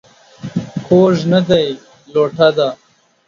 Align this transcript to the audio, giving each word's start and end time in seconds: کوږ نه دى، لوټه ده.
کوږ 0.85 1.15
نه 1.31 1.39
دى، 1.47 1.63
لوټه 2.13 2.49
ده. 2.57 2.69